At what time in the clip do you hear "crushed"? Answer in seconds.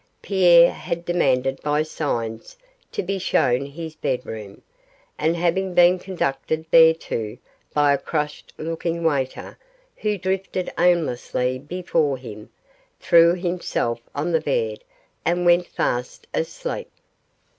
7.99-8.51